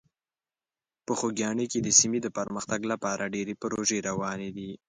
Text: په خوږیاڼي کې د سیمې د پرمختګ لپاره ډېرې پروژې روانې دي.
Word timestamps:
په 1.05 1.13
خوږیاڼي 1.19 1.65
کې 1.71 1.79
د 1.81 1.89
سیمې 1.99 2.19
د 2.23 2.27
پرمختګ 2.37 2.79
لپاره 2.91 3.31
ډېرې 3.35 3.53
پروژې 3.61 3.99
روانې 4.09 4.49
دي. 4.57 4.71